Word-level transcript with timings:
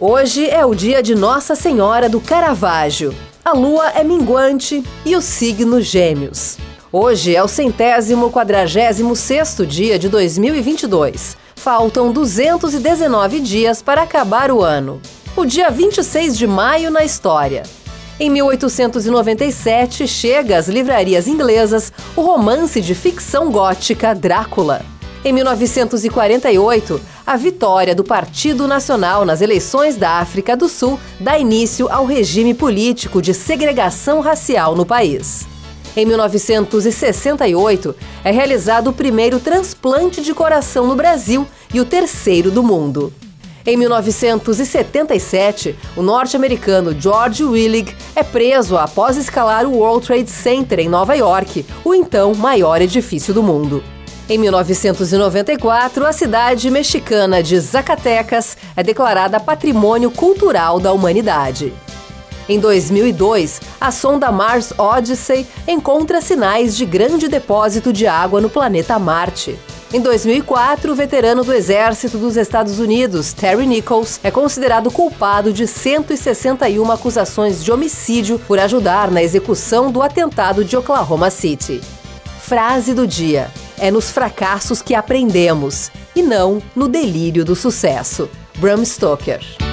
Hoje 0.00 0.48
é 0.48 0.64
o 0.64 0.76
dia 0.76 1.02
de 1.02 1.16
Nossa 1.16 1.56
Senhora 1.56 2.08
do 2.08 2.20
Caravaggio. 2.20 3.12
A 3.44 3.50
lua 3.50 3.88
é 3.88 4.04
minguante 4.04 4.84
e 5.04 5.16
o 5.16 5.20
signo 5.20 5.80
Gêmeos. 5.80 6.56
Hoje 6.92 7.34
é 7.34 7.42
o 7.42 7.48
centésimo 7.48 8.30
quadragésimo 8.30 9.16
sexto 9.16 9.66
dia 9.66 9.98
de 9.98 10.08
2022. 10.08 11.36
Faltam 11.56 12.12
219 12.12 13.40
dias 13.40 13.82
para 13.82 14.02
acabar 14.02 14.52
o 14.52 14.62
ano. 14.62 15.02
O 15.34 15.44
dia 15.44 15.68
26 15.68 16.38
de 16.38 16.46
maio 16.46 16.92
na 16.92 17.02
história. 17.02 17.64
Em 18.20 18.30
1897 18.30 20.06
chega 20.06 20.58
às 20.58 20.68
livrarias 20.68 21.26
inglesas 21.26 21.92
o 22.14 22.20
romance 22.20 22.80
de 22.80 22.94
ficção 22.94 23.50
gótica 23.50 24.14
Drácula. 24.14 24.97
Em 25.24 25.32
1948, 25.32 27.00
a 27.26 27.36
vitória 27.36 27.92
do 27.94 28.04
Partido 28.04 28.68
Nacional 28.68 29.24
nas 29.24 29.40
eleições 29.40 29.96
da 29.96 30.20
África 30.20 30.56
do 30.56 30.68
Sul 30.68 30.98
dá 31.18 31.36
início 31.36 31.88
ao 31.90 32.04
regime 32.06 32.54
político 32.54 33.20
de 33.20 33.34
segregação 33.34 34.20
racial 34.20 34.76
no 34.76 34.86
país. 34.86 35.44
Em 35.96 36.06
1968, 36.06 37.96
é 38.22 38.30
realizado 38.30 38.90
o 38.90 38.92
primeiro 38.92 39.40
transplante 39.40 40.22
de 40.22 40.32
coração 40.32 40.86
no 40.86 40.94
Brasil 40.94 41.48
e 41.74 41.80
o 41.80 41.84
terceiro 41.84 42.52
do 42.52 42.62
mundo. 42.62 43.12
Em 43.66 43.76
1977, 43.76 45.74
o 45.96 46.02
norte-americano 46.02 46.98
George 46.98 47.42
Willig 47.42 47.92
é 48.14 48.22
preso 48.22 48.78
após 48.78 49.16
escalar 49.16 49.66
o 49.66 49.78
World 49.78 50.06
Trade 50.06 50.30
Center 50.30 50.78
em 50.78 50.88
Nova 50.88 51.16
York, 51.16 51.66
o 51.84 51.92
então 51.92 52.32
maior 52.34 52.80
edifício 52.80 53.34
do 53.34 53.42
mundo. 53.42 53.82
Em 54.30 54.36
1994, 54.36 56.04
a 56.04 56.12
cidade 56.12 56.70
mexicana 56.70 57.42
de 57.42 57.58
Zacatecas 57.58 58.58
é 58.76 58.82
declarada 58.82 59.40
Patrimônio 59.40 60.10
Cultural 60.10 60.78
da 60.78 60.92
Humanidade. 60.92 61.72
Em 62.46 62.60
2002, 62.60 63.58
a 63.80 63.90
sonda 63.90 64.30
Mars 64.30 64.74
Odyssey 64.76 65.46
encontra 65.66 66.20
sinais 66.20 66.76
de 66.76 66.84
grande 66.84 67.26
depósito 67.26 67.90
de 67.90 68.06
água 68.06 68.38
no 68.38 68.50
planeta 68.50 68.98
Marte. 68.98 69.58
Em 69.94 70.00
2004, 70.00 70.92
o 70.92 70.94
veterano 70.94 71.42
do 71.42 71.54
Exército 71.54 72.18
dos 72.18 72.36
Estados 72.36 72.78
Unidos, 72.78 73.32
Terry 73.32 73.64
Nichols, 73.64 74.20
é 74.22 74.30
considerado 74.30 74.90
culpado 74.90 75.54
de 75.54 75.66
161 75.66 76.92
acusações 76.92 77.64
de 77.64 77.72
homicídio 77.72 78.38
por 78.40 78.58
ajudar 78.58 79.10
na 79.10 79.22
execução 79.22 79.90
do 79.90 80.02
atentado 80.02 80.62
de 80.62 80.76
Oklahoma 80.76 81.30
City. 81.30 81.80
Frase 82.42 82.92
do 82.92 83.06
dia: 83.06 83.50
É 83.80 83.90
nos 83.90 84.10
fracassos 84.10 84.82
que 84.82 84.94
aprendemos, 84.94 85.90
e 86.14 86.22
não 86.22 86.60
no 86.74 86.88
delírio 86.88 87.44
do 87.44 87.54
sucesso. 87.54 88.28
Bram 88.58 88.84
Stoker. 88.84 89.67